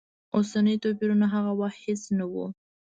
اوسني 0.35 0.75
توپیرونه 0.83 1.25
هغه 1.33 1.51
وخت 1.61 1.79
هېڅ 1.85 2.01
نه 2.17 2.25
و. 2.31 2.33